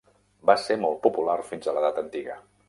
Va 0.49 0.55
ser 0.61 0.77
molt 0.85 0.97
popular 1.03 1.37
fins 1.51 1.69
a 1.73 1.77
l'edat 1.77 2.01
antiga. 2.05 2.41